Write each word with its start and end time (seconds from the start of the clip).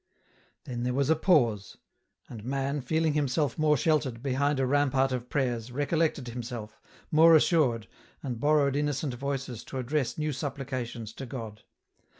Then 0.63 0.81
there 0.81 0.95
was 0.95 1.11
a 1.11 1.15
pause— 1.15 1.77
^and 2.31 2.43
man, 2.43 2.81
feeling 2.81 3.13
himself 3.13 3.59
more 3.59 3.77
sheltered, 3.77 4.23
behind 4.23 4.59
a 4.59 4.65
rampart 4.65 5.11
of 5.11 5.29
prayers, 5.29 5.71
recollected 5.71 6.29
himself, 6.29 6.81
more 7.11 7.35
assured, 7.35 7.85
and 8.23 8.39
borrowed 8.39 8.75
innocent 8.75 9.13
voices 9.13 9.63
to 9.65 9.77
address 9.77 10.17
new 10.17 10.33
supplications 10.33 11.13
to 11.13 11.27
God. 11.27 11.61